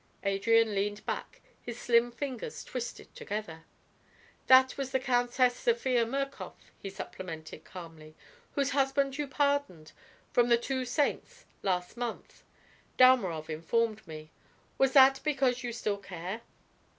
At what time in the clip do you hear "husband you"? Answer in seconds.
8.71-9.27